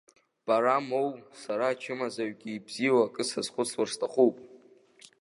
Бара 0.45 0.75
моу, 0.87 1.09
сара 1.41 1.65
ачымазаҩгьы 1.69 2.49
ибзиоу 2.53 3.01
акы 3.05 3.23
сазхәыцлар 3.29 3.89
сҭахуп. 3.93 4.35